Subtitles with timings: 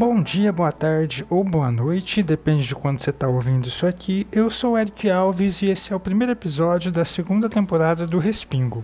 [0.00, 4.26] Bom dia, boa tarde ou boa noite, depende de quando você está ouvindo isso aqui.
[4.32, 8.82] Eu sou Eric Alves e esse é o primeiro episódio da segunda temporada do Respingo.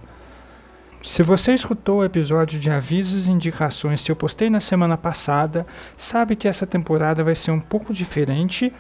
[1.02, 5.66] Se você escutou o episódio de avisos e indicações que eu postei na semana passada,
[5.97, 8.71] sabe que essa temporada vai ser um pouco diferente,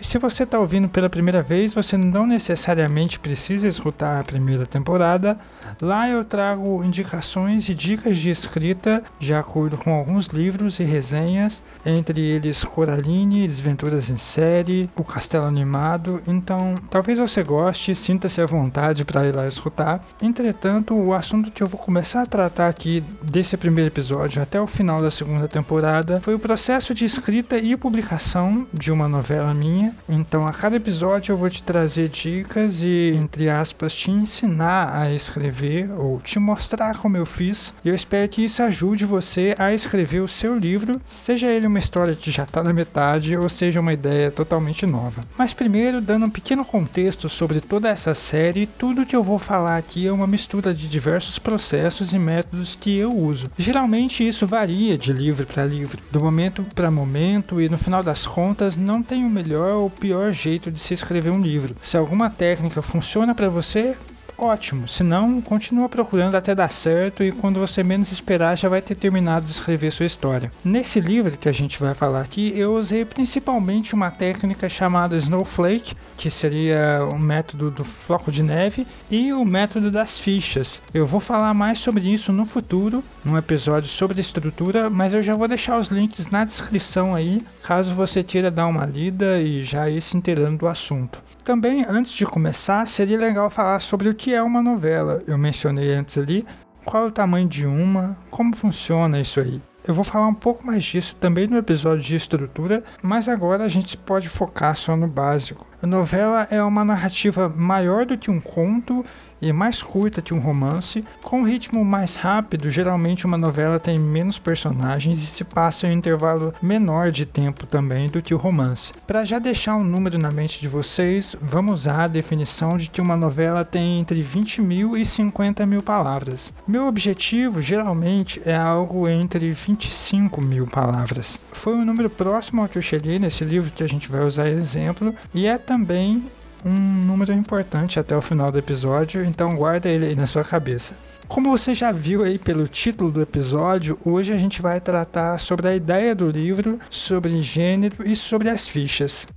[0.00, 5.38] se você está ouvindo pela primeira vez, você não necessariamente precisa escutar a primeira temporada.
[5.80, 11.62] Lá eu trago indicações e dicas de escrita de acordo com alguns livros e resenhas,
[11.84, 16.20] entre eles Coraline, Desventuras em Série, O Castelo Animado.
[16.26, 20.04] Então, talvez você goste, sinta-se à vontade para ir lá escutar.
[20.22, 24.66] Entretanto, o assunto que eu vou começar a tratar aqui desse primeiro episódio até o
[24.66, 29.87] final da segunda temporada foi o processo de escrita e publicação de uma novela minha
[30.08, 35.12] então, a cada episódio eu vou te trazer dicas e, entre aspas, te ensinar a
[35.12, 37.72] escrever ou te mostrar como eu fiz.
[37.84, 41.78] E eu espero que isso ajude você a escrever o seu livro, seja ele uma
[41.78, 45.22] história que já está na metade ou seja uma ideia totalmente nova.
[45.36, 49.76] Mas primeiro, dando um pequeno contexto sobre toda essa série, tudo que eu vou falar
[49.76, 53.50] aqui é uma mistura de diversos processos e métodos que eu uso.
[53.58, 58.26] Geralmente isso varia de livro para livro, do momento para momento e no final das
[58.26, 61.76] contas não tem o melhor melhor ou pior jeito de se escrever um livro.
[61.80, 63.96] Se alguma técnica funciona para você,
[64.38, 64.86] ótimo.
[64.86, 68.94] Se não, continua procurando até dar certo e quando você menos esperar já vai ter
[68.94, 70.52] terminado de escrever sua história.
[70.64, 75.94] Nesse livro que a gente vai falar aqui, eu usei principalmente uma técnica chamada Snowflake,
[76.16, 80.82] que seria o método do floco de neve, e o método das fichas.
[80.92, 85.34] Eu vou falar mais sobre isso no futuro, num episódio sobre estrutura, mas eu já
[85.34, 89.88] vou deixar os links na descrição aí, caso você queira dar uma lida e já
[89.88, 91.22] ir se inteirando do assunto.
[91.44, 95.22] Também, antes de começar, seria legal falar sobre o que é uma novela.
[95.26, 96.46] Eu mencionei antes ali
[96.84, 99.60] qual é o tamanho de uma, como funciona isso aí.
[99.86, 103.68] Eu vou falar um pouco mais disso também no episódio de estrutura, mas agora a
[103.68, 105.66] gente pode focar só no básico.
[105.80, 109.04] A novela é uma narrativa maior do que um conto
[109.40, 112.70] e mais curta que um romance, com um ritmo mais rápido.
[112.70, 117.66] Geralmente, uma novela tem menos personagens e se passa em um intervalo menor de tempo
[117.66, 118.92] também do que o romance.
[119.06, 123.00] Para já deixar um número na mente de vocês, vamos usar a definição de que
[123.00, 126.52] uma novela tem entre 20 mil e 50 mil palavras.
[126.66, 131.40] Meu objetivo geralmente é algo entre 25 mil palavras.
[131.52, 134.48] Foi um número próximo ao que eu cheguei nesse livro que a gente vai usar
[134.48, 136.24] exemplo e é também
[136.64, 140.96] um número importante até o final do episódio, então guarda ele aí na sua cabeça.
[141.28, 145.68] Como você já viu aí pelo título do episódio, hoje a gente vai tratar sobre
[145.68, 149.28] a ideia do livro, sobre gênero e sobre as fichas.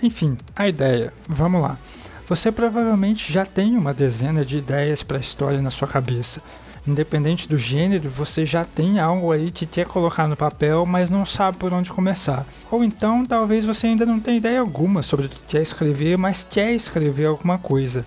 [0.00, 1.12] Enfim, a ideia.
[1.28, 1.76] Vamos lá.
[2.28, 6.40] Você provavelmente já tem uma dezena de ideias para a história na sua cabeça
[6.86, 11.24] independente do gênero, você já tem algo aí que quer colocar no papel, mas não
[11.24, 12.46] sabe por onde começar.
[12.70, 16.46] Ou então, talvez você ainda não tenha ideia alguma sobre o que quer escrever, mas
[16.48, 18.04] quer escrever alguma coisa.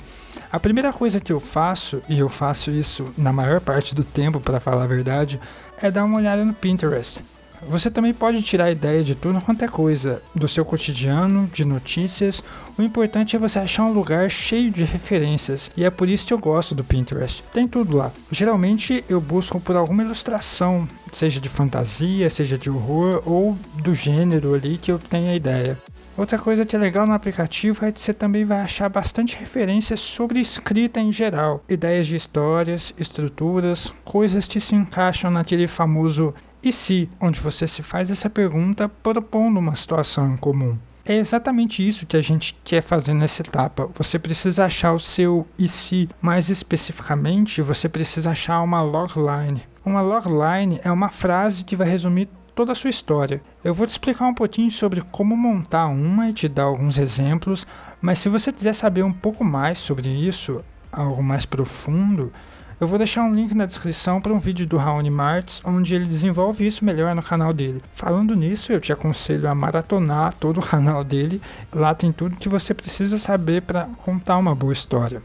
[0.52, 4.40] A primeira coisa que eu faço, e eu faço isso na maior parte do tempo
[4.40, 5.40] para falar a verdade,
[5.82, 7.22] é dar uma olhada no Pinterest.
[7.68, 12.44] Você também pode tirar ideia de tudo quanto é coisa, do seu cotidiano, de notícias.
[12.78, 16.34] O importante é você achar um lugar cheio de referências, e é por isso que
[16.34, 17.44] eu gosto do Pinterest.
[17.52, 18.12] Tem tudo lá.
[18.32, 24.54] Geralmente eu busco por alguma ilustração, seja de fantasia, seja de horror ou do gênero
[24.54, 25.78] ali que eu tenha ideia.
[26.18, 30.00] Outra coisa que é legal no aplicativo é que você também vai achar bastante referências
[30.00, 36.34] sobre escrita em geral, ideias de histórias, estruturas, coisas que se encaixam naquele famoso
[36.66, 40.78] e se, onde você se faz essa pergunta propondo uma situação em comum.
[41.08, 43.88] É exatamente isso que a gente quer fazer nessa etapa.
[43.96, 49.62] Você precisa achar o seu e se, mais especificamente, você precisa achar uma logline.
[49.86, 53.40] Uma logline é uma frase que vai resumir toda a sua história.
[53.64, 57.68] Eu vou te explicar um pouquinho sobre como montar uma e te dar alguns exemplos,
[58.02, 62.34] mas se você quiser saber um pouco mais sobre isso, algo mais profundo,
[62.80, 66.06] eu vou deixar um link na descrição para um vídeo do Raoni Martins, onde ele
[66.06, 67.82] desenvolve isso melhor no canal dele.
[67.94, 71.42] Falando nisso, eu te aconselho a maratonar todo o canal dele.
[71.74, 75.22] Lá tem tudo que você precisa saber para contar uma boa história.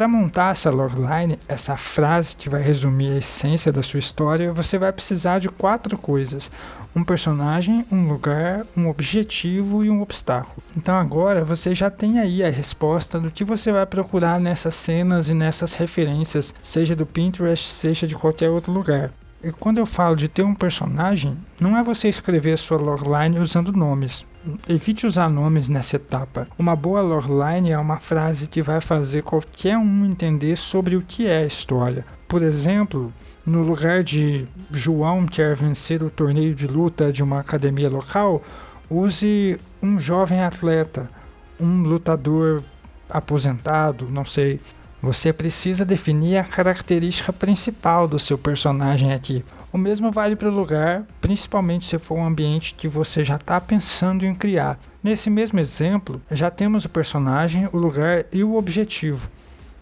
[0.00, 4.78] Para montar essa logline, essa frase que vai resumir a essência da sua história, você
[4.78, 6.50] vai precisar de quatro coisas:
[6.96, 10.56] um personagem, um lugar, um objetivo e um obstáculo.
[10.74, 15.28] Então agora você já tem aí a resposta do que você vai procurar nessas cenas
[15.28, 19.12] e nessas referências, seja do Pinterest, seja de qualquer outro lugar.
[19.58, 23.72] Quando eu falo de ter um personagem, não é você escrever a sua logline usando
[23.72, 24.26] nomes.
[24.68, 26.46] Evite usar nomes nessa etapa.
[26.58, 31.26] Uma boa logline é uma frase que vai fazer qualquer um entender sobre o que
[31.26, 32.04] é a história.
[32.28, 33.12] Por exemplo,
[33.46, 38.42] no lugar de João quer vencer o torneio de luta de uma academia local,
[38.90, 41.10] use um jovem atleta,
[41.58, 42.62] um lutador
[43.08, 44.60] aposentado, não sei.
[45.02, 49.42] Você precisa definir a característica principal do seu personagem aqui.
[49.72, 53.58] O mesmo vale para o lugar, principalmente se for um ambiente que você já está
[53.58, 54.78] pensando em criar.
[55.02, 59.30] Nesse mesmo exemplo, já temos o personagem, o lugar e o objetivo.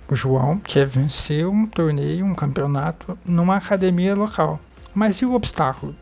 [0.09, 4.61] O João quer vencer um torneio, um campeonato numa academia local.
[4.95, 5.97] Mas e o obstáculo?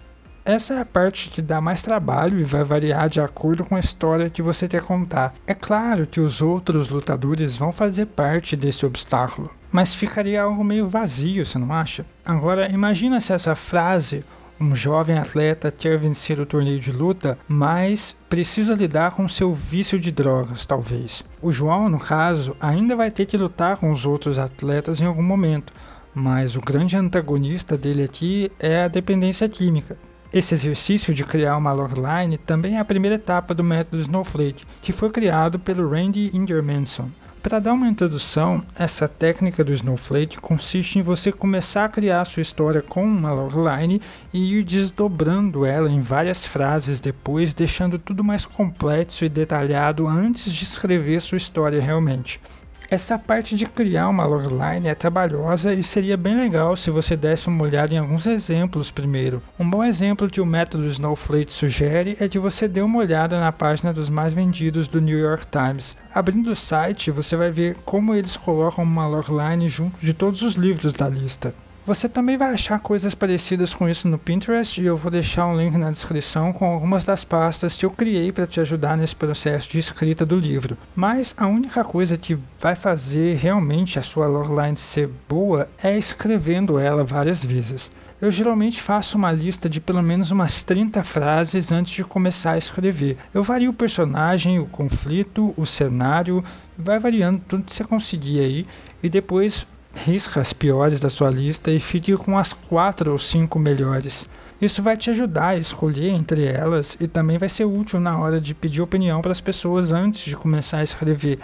[0.47, 3.81] Essa é a parte que dá mais trabalho e vai variar de acordo com a
[3.81, 5.35] história que você quer contar.
[5.45, 10.89] É claro que os outros lutadores vão fazer parte desse obstáculo, mas ficaria algo meio
[10.89, 12.07] vazio, você não acha?
[12.25, 14.25] Agora, imagina se essa frase
[14.61, 19.99] um jovem atleta quer vencer o torneio de luta, mas precisa lidar com seu vício
[19.99, 21.25] de drogas, talvez.
[21.43, 25.25] O João, no caso, ainda vai ter que lutar com os outros atletas em algum
[25.25, 25.73] momento,
[26.15, 29.99] mas o grande antagonista dele aqui é a dependência química.
[30.37, 34.93] Esse exercício de criar uma logline também é a primeira etapa do método Snowflake, que
[34.93, 37.09] foi criado pelo Randy Ingermanson.
[37.43, 42.43] Para dar uma introdução, essa técnica do Snowflake consiste em você começar a criar sua
[42.43, 48.45] história com uma logline e ir desdobrando ela em várias frases depois, deixando tudo mais
[48.45, 52.39] complexo e detalhado antes de escrever sua história realmente.
[52.89, 57.49] Essa parte de criar uma logline é trabalhosa e seria bem legal se você desse
[57.49, 59.43] uma olhada em alguns exemplos primeiro.
[59.59, 63.51] Um bom exemplo que o método Snowflake sugere é de você dar uma olhada na
[63.51, 65.97] página dos mais vendidos do New York Times.
[66.15, 70.55] Abrindo o site, você vai ver como eles colocam uma logline junto de todos os
[70.55, 71.53] livros da lista.
[71.87, 75.57] Você também vai achar coisas parecidas com isso no Pinterest e eu vou deixar um
[75.57, 79.71] link na descrição com algumas das pastas que eu criei para te ajudar nesse processo
[79.71, 80.77] de escrita do livro.
[80.97, 86.77] Mas a única coisa que vai fazer realmente a sua logline ser boa é escrevendo
[86.77, 87.89] ela várias vezes.
[88.21, 92.59] Eu geralmente faço uma lista de pelo menos umas 30 frases antes de começar a
[92.59, 93.17] escrever.
[93.33, 96.43] Eu vario o personagem, o conflito, o cenário,
[96.77, 98.67] vai variando tudo que você conseguir aí
[99.05, 99.65] e depois
[100.05, 104.29] risca as piores da sua lista e fique com as quatro ou cinco melhores.
[104.61, 108.41] Isso vai te ajudar a escolher entre elas e também vai ser útil na hora
[108.41, 111.39] de pedir opinião para as pessoas antes de começar a escrever.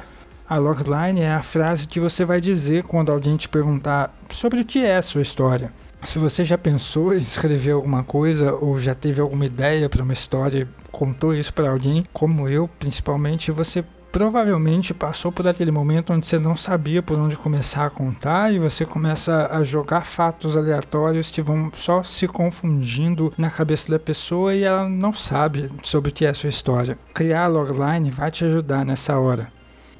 [0.48, 4.64] A logline é a frase que você vai dizer quando alguém te perguntar sobre o
[4.64, 5.72] que é a sua história.
[6.04, 10.12] Se você já pensou em escrever alguma coisa ou já teve alguma ideia para uma
[10.12, 16.12] história e contou isso para alguém, como eu principalmente, você provavelmente passou por aquele momento
[16.12, 20.54] onde você não sabia por onde começar a contar e você começa a jogar fatos
[20.54, 26.10] aleatórios que vão só se confundindo na cabeça da pessoa e ela não sabe sobre
[26.10, 26.98] o que é a sua história.
[27.14, 29.50] Criar a logline vai te ajudar nessa hora.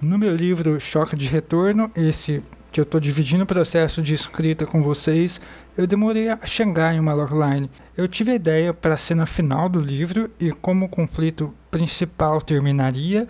[0.00, 4.66] No meu livro Choque de Retorno, esse que eu estou dividindo o processo de escrita
[4.66, 5.40] com vocês,
[5.76, 7.70] eu demorei a chegar em uma logline.
[7.96, 12.40] Eu tive a ideia para a cena final do livro e como o conflito principal
[12.40, 13.28] terminaria,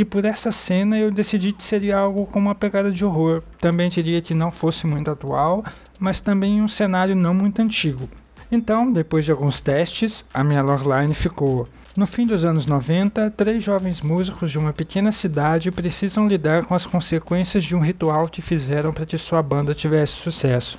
[0.00, 3.42] e por essa cena eu decidi que seria algo com uma pegada de horror.
[3.58, 5.62] Também queria que não fosse muito atual,
[5.98, 8.08] mas também um cenário não muito antigo.
[8.50, 11.68] Então, depois de alguns testes, a minha logline ficou.
[11.94, 16.74] No fim dos anos 90, três jovens músicos de uma pequena cidade precisam lidar com
[16.74, 20.78] as consequências de um ritual que fizeram para que sua banda tivesse sucesso.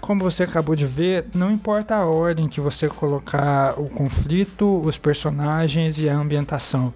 [0.00, 4.98] Como você acabou de ver, não importa a ordem que você colocar o conflito, os
[4.98, 6.92] personagens e a ambientação.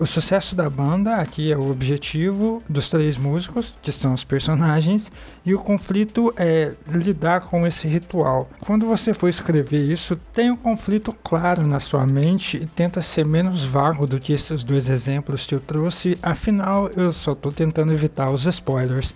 [0.00, 5.12] O sucesso da banda aqui é o objetivo dos três músicos, que são os personagens,
[5.44, 8.48] e o conflito é lidar com esse ritual.
[8.60, 13.26] Quando você for escrever isso, tem um conflito claro na sua mente e tenta ser
[13.26, 17.92] menos vago do que esses dois exemplos que eu trouxe, afinal eu só estou tentando
[17.92, 19.14] evitar os spoilers.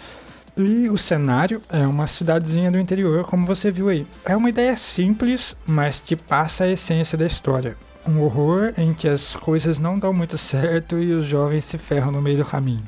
[0.54, 4.06] E o cenário é uma cidadezinha do interior, como você viu aí.
[4.22, 7.74] É uma ideia simples, mas que passa a essência da história
[8.06, 12.12] um horror em que as coisas não dão muito certo e os jovens se ferram
[12.12, 12.84] no meio do caminho.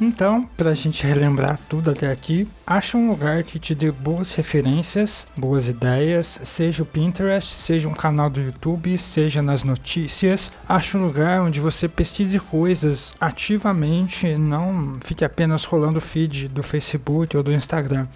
[0.00, 4.32] Então, para a gente relembrar tudo até aqui, acha um lugar que te dê boas
[4.32, 10.50] referências, boas ideias, seja o Pinterest, seja um canal do YouTube, seja nas notícias.
[10.68, 16.62] Acha um lugar onde você pesquise coisas ativamente, não fique apenas rolando o feed do
[16.62, 18.08] Facebook ou do Instagram.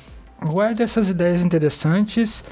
[0.42, 2.42] Guarde essas ideias interessantes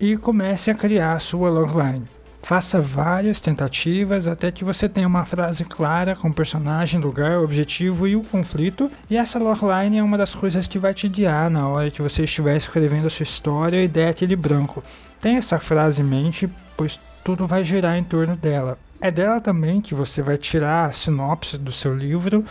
[0.00, 2.08] e comece a criar a sua logline.
[2.44, 8.14] Faça várias tentativas até que você tenha uma frase clara com personagem, lugar, objetivo e
[8.16, 8.90] o conflito.
[9.08, 12.24] E essa logline é uma das coisas que vai te guiar na hora que você
[12.24, 14.84] estiver escrevendo a sua história e der aquele branco.
[15.22, 16.46] Tenha essa frase em mente,
[16.76, 18.76] pois tudo vai girar em torno dela.
[19.00, 22.44] É dela também que você vai tirar a sinopse do seu livro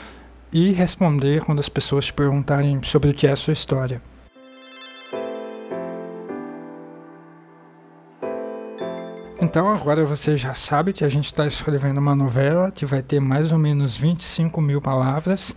[0.51, 4.01] e responder quando as pessoas te perguntarem sobre o que é a sua história.
[9.53, 13.19] Então agora você já sabe que a gente está escrevendo uma novela que vai ter
[13.19, 15.55] mais ou menos 25 mil palavras.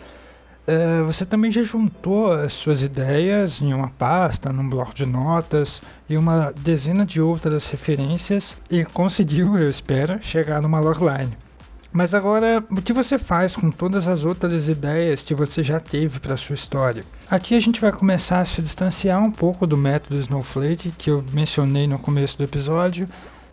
[0.67, 5.81] É, você também já juntou as suas ideias em uma pasta, num bloco de notas
[6.11, 11.35] e uma dezena de outras referências e conseguiu, eu espero, chegar numa logline.
[11.91, 16.21] Mas agora, o que você faz com todas as outras ideias que você já teve
[16.21, 17.03] para sua história?
[17.31, 21.25] Aqui a gente vai começar a se distanciar um pouco do método Snowflake que eu
[21.33, 23.09] mencionei no começo do episódio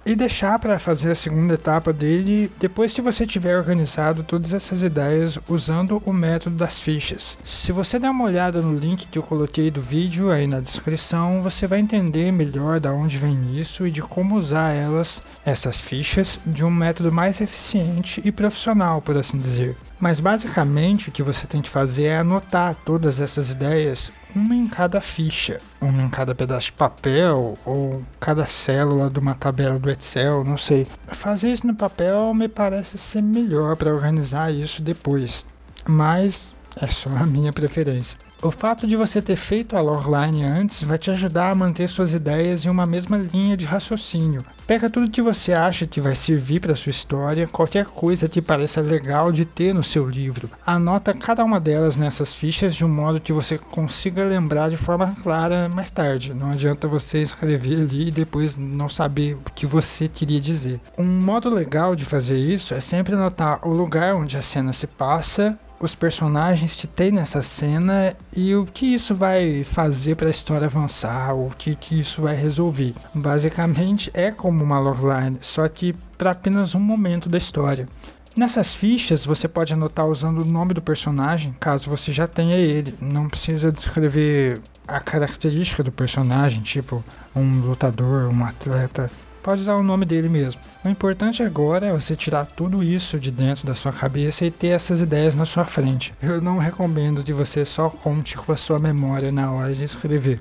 [0.06, 4.84] e deixar para fazer a segunda etapa dele depois que você tiver organizado todas essas
[4.84, 7.38] ideias usando o método das fichas.
[7.44, 11.42] Se você der uma olhada no link que eu coloquei do vídeo aí na descrição,
[11.42, 16.40] você vai entender melhor da onde vem isso e de como usar elas, essas fichas,
[16.46, 19.78] de um método mais eficiente e profissional, por assim dizer.
[20.00, 24.68] Mas basicamente o que você tem que fazer é anotar todas essas ideias, uma em
[24.68, 29.90] cada ficha, uma em cada pedaço de papel ou cada célula de uma tabela do
[29.90, 30.86] Excel, não sei.
[31.08, 35.46] Fazer isso no papel me parece ser melhor para organizar isso depois,
[35.88, 38.18] mas é só a minha preferência.
[38.44, 42.14] O fato de você ter feito a logline antes vai te ajudar a manter suas
[42.14, 44.44] ideias em uma mesma linha de raciocínio.
[44.68, 48.82] Pega tudo que você acha que vai servir para sua história, qualquer coisa que pareça
[48.82, 50.50] legal de ter no seu livro.
[50.66, 55.16] Anota cada uma delas nessas fichas de um modo que você consiga lembrar de forma
[55.24, 56.34] clara mais tarde.
[56.34, 60.82] Não adianta você escrever ali e depois não saber o que você queria dizer.
[60.98, 64.86] Um modo legal de fazer isso é sempre anotar o lugar onde a cena se
[64.86, 70.32] passa os personagens que tem nessa cena e o que isso vai fazer para a
[70.32, 72.94] história avançar, o que, que isso vai resolver.
[73.14, 77.86] Basicamente é como uma logline, só que para apenas um momento da história.
[78.34, 82.96] Nessas fichas você pode anotar usando o nome do personagem, caso você já tenha ele.
[83.02, 87.04] Não precisa descrever a característica do personagem, tipo
[87.36, 89.12] um lutador, um atleta
[89.44, 90.62] pode usar o nome dele mesmo.
[90.84, 94.70] O importante agora é você tirar tudo isso de dentro da sua cabeça e ter
[94.70, 96.14] essas ideias na sua frente.
[96.22, 100.40] Eu não recomendo que você só conte com a sua memória na hora de escrever.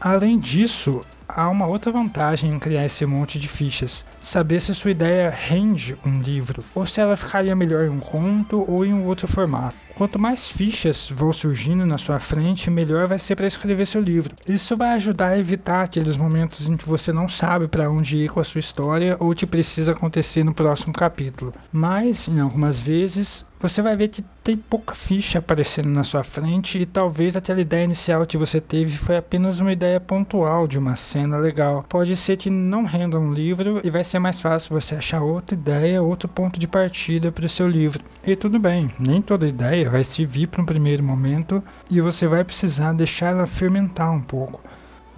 [0.00, 4.90] Além disso, há uma outra vantagem em criar esse monte de fichas: saber se sua
[4.90, 9.04] ideia rende um livro, ou se ela ficaria melhor em um conto ou em um
[9.04, 9.76] outro formato.
[9.94, 14.32] Quanto mais fichas vão surgindo na sua frente, melhor vai ser para escrever seu livro.
[14.48, 18.30] Isso vai ajudar a evitar aqueles momentos em que você não sabe para onde ir
[18.30, 21.52] com a sua história ou o que precisa acontecer no próximo capítulo.
[21.72, 26.78] Mas, em algumas vezes, você vai ver que tem pouca ficha aparecendo na sua frente
[26.78, 30.94] e talvez aquela ideia inicial que você teve foi apenas uma ideia pontual de uma
[30.94, 31.84] cena legal.
[31.88, 35.54] Pode ser que não renda um livro e vai ser mais fácil você achar outra
[35.54, 38.04] ideia, outro ponto de partida para o seu livro.
[38.24, 42.44] E tudo bem, nem toda ideia vai servir para um primeiro momento e você vai
[42.44, 44.60] precisar deixar ela fermentar um pouco.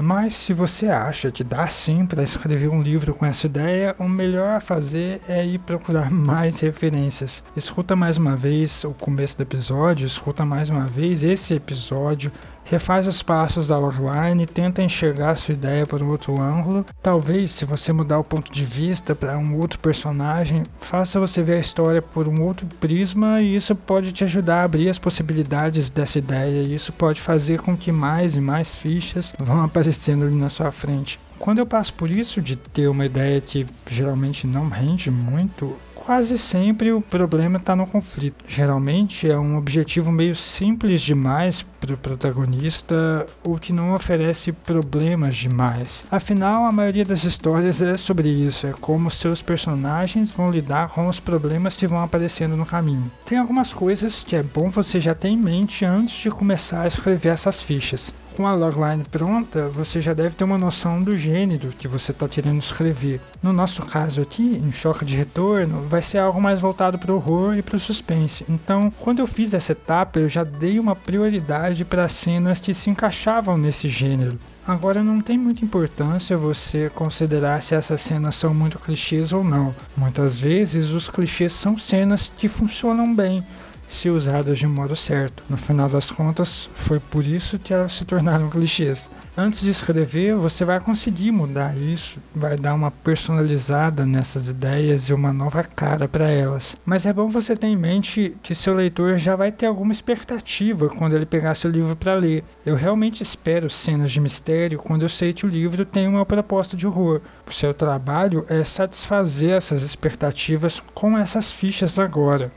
[0.02, 4.08] Mas se você acha que dá sim para escrever um livro com essa ideia, o
[4.08, 7.44] melhor a fazer é ir procurar mais referências.
[7.54, 12.32] Escuta mais uma vez o começo do episódio, escuta mais uma vez esse episódio,
[12.70, 16.86] refaz os passos da logline, tenta enxergar sua ideia por um outro ângulo.
[17.02, 21.54] Talvez, se você mudar o ponto de vista para um outro personagem, faça você ver
[21.54, 25.90] a história por um outro prisma e isso pode te ajudar a abrir as possibilidades
[25.90, 26.62] dessa ideia.
[26.62, 30.70] E isso pode fazer com que mais e mais fichas vão aparecendo ali na sua
[30.70, 31.18] frente.
[31.40, 36.36] Quando eu passo por isso de ter uma ideia que geralmente não rende muito, quase
[36.36, 38.44] sempre o problema está no conflito.
[38.46, 45.34] Geralmente é um objetivo meio simples demais para o protagonista ou que não oferece problemas
[45.34, 46.04] demais.
[46.10, 51.08] Afinal, a maioria das histórias é sobre isso, é como seus personagens vão lidar com
[51.08, 53.10] os problemas que vão aparecendo no caminho.
[53.24, 56.86] Tem algumas coisas que é bom você já ter em mente antes de começar a
[56.86, 61.68] escrever essas fichas com a logline pronta, você já deve ter uma noção do gênero
[61.78, 63.20] que você está querendo escrever.
[63.42, 67.16] No nosso caso aqui, em Choque de Retorno, vai ser algo mais voltado para o
[67.16, 68.46] horror e para o suspense.
[68.48, 72.88] Então, quando eu fiz essa etapa, eu já dei uma prioridade para cenas que se
[72.88, 74.38] encaixavam nesse gênero.
[74.66, 79.74] Agora não tem muita importância você considerar se essas cenas são muito clichês ou não.
[79.94, 83.44] Muitas vezes os clichês são cenas que funcionam bem
[83.90, 85.42] se usadas de modo certo.
[85.50, 89.10] No final das contas, foi por isso que elas se tornaram clichês.
[89.36, 95.12] Antes de escrever, você vai conseguir mudar isso, vai dar uma personalizada nessas ideias e
[95.12, 96.76] uma nova cara para elas.
[96.84, 100.88] Mas é bom você ter em mente que seu leitor já vai ter alguma expectativa
[100.88, 102.44] quando ele pegar seu livro para ler.
[102.64, 106.76] Eu realmente espero cenas de mistério quando eu sei que o livro tem uma proposta
[106.76, 107.20] de horror.
[107.44, 112.52] O seu trabalho é satisfazer essas expectativas com essas fichas agora.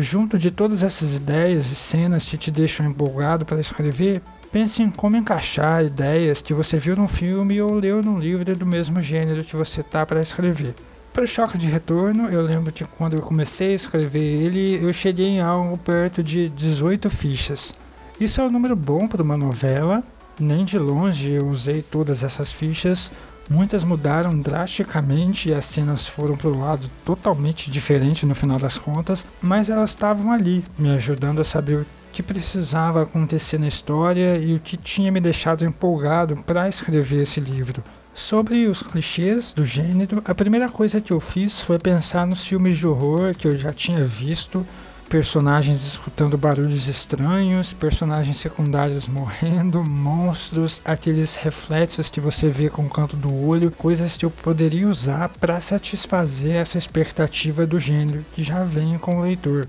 [0.00, 4.92] Junto de todas essas ideias e cenas que te deixam empolgado para escrever, pense em
[4.92, 9.42] como encaixar ideias que você viu num filme ou leu num livro do mesmo gênero
[9.42, 10.72] que você tá para escrever.
[11.12, 14.92] Para o choque de retorno, eu lembro que quando eu comecei a escrever ele, eu
[14.92, 17.74] cheguei em algo perto de 18 fichas.
[18.20, 20.04] Isso é um número bom para uma novela,
[20.38, 23.10] nem de longe eu usei todas essas fichas,
[23.50, 28.76] Muitas mudaram drasticamente e as cenas foram para o lado totalmente diferente no final das
[28.76, 34.36] contas, mas elas estavam ali, me ajudando a saber o que precisava acontecer na história
[34.36, 37.82] e o que tinha me deixado empolgado para escrever esse livro.
[38.12, 42.76] Sobre os clichês do gênero, a primeira coisa que eu fiz foi pensar nos filmes
[42.76, 44.66] de horror que eu já tinha visto
[45.08, 52.90] personagens escutando barulhos estranhos, personagens secundários morrendo, monstros, aqueles reflexos que você vê com o
[52.90, 58.42] canto do olho, coisas que eu poderia usar para satisfazer essa expectativa do gênero que
[58.42, 59.66] já vem com o leitor.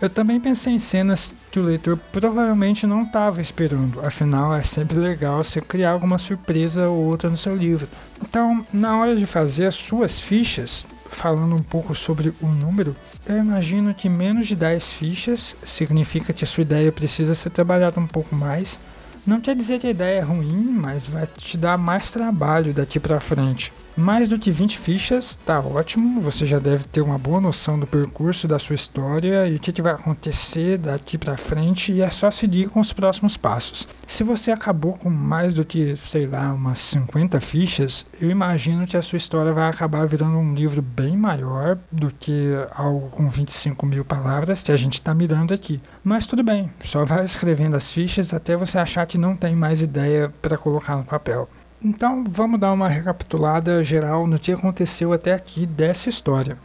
[0.00, 4.98] Eu também pensei em cenas que o leitor provavelmente não estava esperando, afinal é sempre
[4.98, 7.88] legal você criar alguma surpresa ou outra no seu livro.
[8.22, 10.84] Então, na hora de fazer as suas fichas,
[11.16, 12.94] falando um pouco sobre o número,
[13.26, 17.98] eu imagino que menos de 10 fichas significa que a sua ideia precisa ser trabalhada
[17.98, 18.78] um pouco mais.
[19.26, 23.00] Não quer dizer que a ideia é ruim, mas vai te dar mais trabalho daqui
[23.00, 23.72] para frente.
[23.96, 27.86] Mais do que 20 fichas, tá ótimo, você já deve ter uma boa noção do
[27.86, 32.10] percurso da sua história e o que, que vai acontecer daqui para frente e é
[32.10, 33.88] só seguir com os próximos passos.
[34.06, 38.98] Se você acabou com mais do que, sei lá, umas 50 fichas, eu imagino que
[38.98, 43.86] a sua história vai acabar virando um livro bem maior do que algo com 25
[43.86, 45.80] mil palavras que a gente está mirando aqui.
[46.04, 49.80] Mas tudo bem, só vai escrevendo as fichas até você achar que não tem mais
[49.80, 51.48] ideia para colocar no papel.
[51.82, 56.58] Então vamos dar uma recapitulada geral no que aconteceu até aqui dessa história.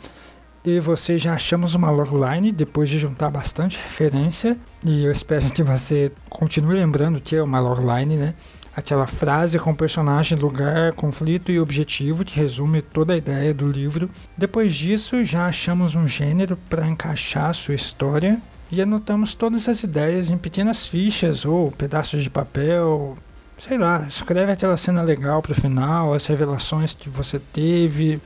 [0.63, 4.56] E você já achamos uma logline depois de juntar bastante referência.
[4.86, 8.36] E eu espero que você continue lembrando que é uma logline, né?
[8.75, 14.10] Aquela frase com personagem, lugar, conflito e objetivo que resume toda a ideia do livro.
[14.38, 18.39] Depois disso, já achamos um gênero para encaixar a sua história
[18.71, 23.17] e anotamos todas as ideias em pequenas fichas ou pedaços de papel,
[23.62, 28.19] sei lá, escreve aquela cena legal pro final, as revelações que você teve,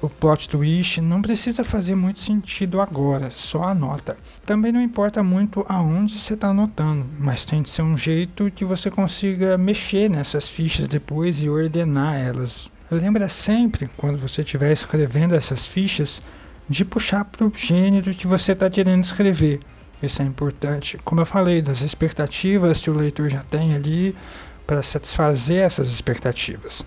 [0.00, 4.16] o plot twist, não precisa fazer muito sentido agora, só anota.
[4.46, 8.64] Também não importa muito aonde você está anotando, mas tem que ser um jeito que
[8.64, 12.70] você consiga mexer nessas fichas depois e ordenar elas.
[12.90, 16.22] Lembra sempre, quando você estiver escrevendo essas fichas,
[16.66, 19.60] de puxar para o gênero que você está querendo escrever.
[20.02, 20.96] Isso é importante.
[21.04, 24.14] Como eu falei, das expectativas que o leitor já tem ali,
[24.68, 26.84] para satisfazer essas expectativas.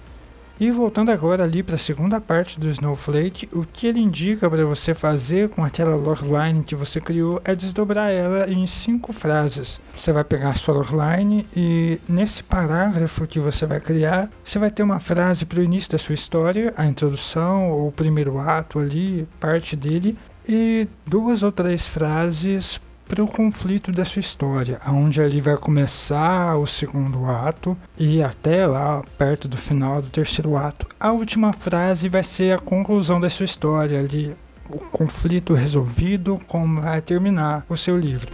[0.59, 4.63] E voltando agora ali para a segunda parte do Snowflake, o que ele indica para
[4.63, 9.81] você fazer com aquela logline que você criou é desdobrar ela em cinco frases.
[9.95, 14.69] Você vai pegar a sua logline e nesse parágrafo que você vai criar, você vai
[14.69, 18.77] ter uma frase para o início da sua história, a introdução ou o primeiro ato
[18.77, 20.15] ali, parte dele,
[20.47, 22.79] e duas ou três frases
[23.11, 28.65] para o conflito da sua história, onde ali vai começar o segundo ato e até
[28.65, 30.87] lá perto do final do terceiro ato.
[30.97, 34.33] A última frase vai ser a conclusão da sua história ali,
[34.69, 38.31] o conflito resolvido, como vai terminar o seu livro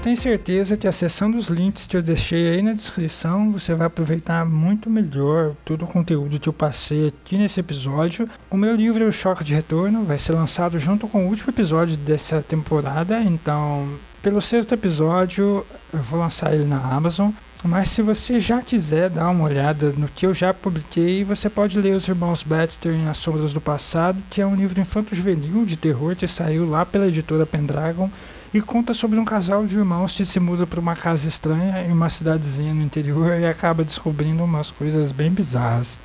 [0.00, 4.44] tenho certeza que acessando os links que eu deixei aí na descrição, você vai aproveitar
[4.44, 8.28] muito melhor todo o conteúdo que eu passei aqui nesse episódio.
[8.50, 11.96] O meu livro, O Choque de Retorno, vai ser lançado junto com o último episódio
[11.96, 13.86] dessa temporada, então
[14.22, 17.30] pelo sexto episódio eu vou lançar ele na Amazon.
[17.64, 21.78] Mas se você já quiser dar uma olhada no que eu já publiquei, você pode
[21.78, 25.76] ler Os Irmãos Baxter em As Sombras do Passado, que é um livro infanto-juvenil de
[25.76, 28.10] terror que saiu lá pela editora Pendragon
[28.52, 31.92] e conta sobre um casal de irmãos que se muda para uma casa estranha em
[31.92, 35.98] uma cidadezinha no interior e acaba descobrindo umas coisas bem bizarras.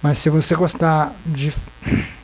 [0.00, 1.52] Mas se você gostar de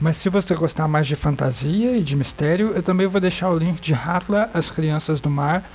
[0.00, 3.58] Mas se você gostar mais de fantasia e de mistério, eu também vou deixar o
[3.58, 5.68] link de Hatla, As Crianças do Mar,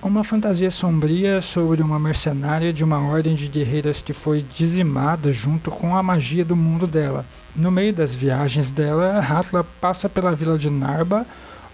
[0.00, 5.70] uma fantasia sombria sobre uma mercenária de uma ordem de guerreiras que foi dizimada junto
[5.70, 7.24] com a magia do mundo dela.
[7.56, 11.26] No meio das viagens dela, Hatla passa pela vila de Narba,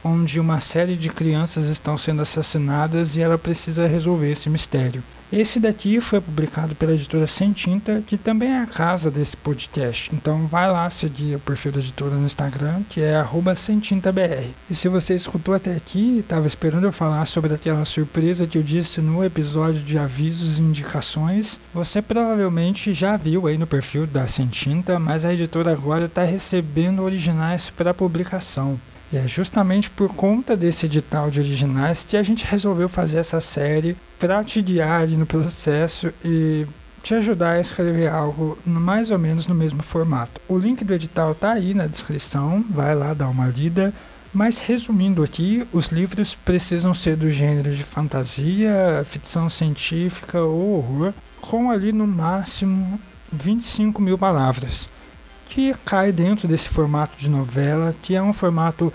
[0.05, 5.03] onde uma série de crianças estão sendo assassinadas e ela precisa resolver esse mistério.
[5.33, 10.11] Esse daqui foi publicado pela editora Sem Tinta, que também é a casa desse podcast.
[10.13, 14.49] Então vai lá seguir o perfil da editora no Instagram, que é @semtintabr.
[14.69, 18.59] E se você escutou até aqui e estava esperando eu falar sobre aquela surpresa que
[18.59, 24.09] eu disse no episódio de avisos e indicações, você provavelmente já viu aí no perfil
[24.09, 28.81] da Sem Tinta, mas a editora agora está recebendo originais para publicação.
[29.13, 33.41] E é justamente por conta desse edital de originais que a gente resolveu fazer essa
[33.41, 36.65] série para te guiar no processo e
[37.03, 40.41] te ajudar a escrever algo mais ou menos no mesmo formato.
[40.49, 43.93] O link do edital tá aí na descrição, vai lá dar uma lida.
[44.33, 51.13] Mas resumindo aqui, os livros precisam ser do gênero de fantasia, ficção científica ou horror,
[51.41, 53.01] com ali no máximo
[53.33, 54.89] 25 mil palavras
[55.51, 58.93] que cai dentro desse formato de novela, que é um formato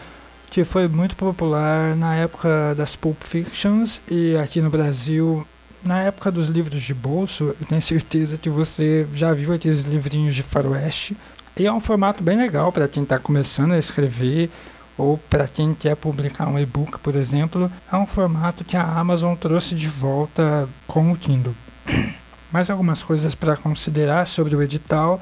[0.50, 5.46] que foi muito popular na época das Pulp Fictions e aqui no Brasil,
[5.86, 10.34] na época dos livros de bolso, eu tenho certeza que você já viu aqueles livrinhos
[10.34, 11.18] de faroeste.
[11.58, 14.50] E é um formato bem legal para quem está começando a escrever
[14.98, 17.70] ou para quem quer publicar um e-book, por exemplo.
[17.92, 21.54] É um formato que a Amazon trouxe de volta com o Kindle.
[22.50, 25.20] Mais algumas coisas para considerar sobre o edital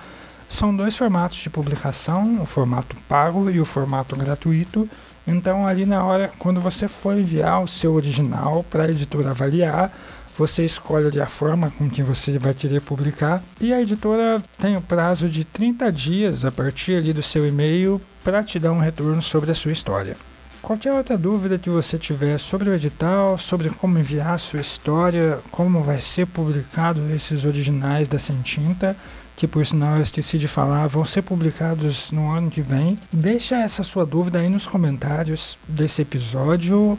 [0.54, 4.88] são dois formatos de publicação, o formato pago e o formato gratuito.
[5.26, 9.92] Então, ali na hora, quando você for enviar o seu original para a editora avaliar,
[10.38, 14.82] você escolhe a forma com que você vai querer publicar e a editora tem o
[14.82, 19.22] prazo de 30 dias a partir ali do seu e-mail para te dar um retorno
[19.22, 20.18] sobre a sua história.
[20.62, 25.40] Qualquer outra dúvida que você tiver sobre o edital, sobre como enviar a sua história,
[25.52, 28.96] como vai ser publicado esses originais da Sentinta,
[29.36, 32.98] que por sinal eu esqueci de falar, vão ser publicados no ano que vem.
[33.12, 36.98] Deixa essa sua dúvida aí nos comentários desse episódio.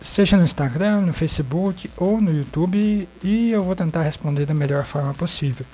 [0.00, 4.84] Seja no Instagram, no Facebook ou no YouTube e eu vou tentar responder da melhor
[4.84, 5.64] forma possível.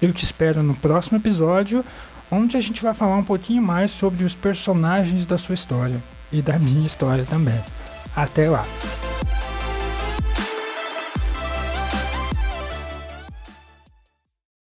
[0.00, 1.84] Eu te espero no próximo episódio,
[2.30, 6.42] onde a gente vai falar um pouquinho mais sobre os personagens da sua história e
[6.42, 7.58] da minha história também.
[8.14, 8.64] Até lá!